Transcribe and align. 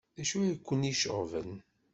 D 0.15 0.17
acu 0.21 0.37
ay 0.43 0.55
ken-iceɣben? 0.59 1.51